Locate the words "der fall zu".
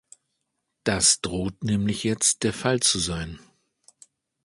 2.41-2.97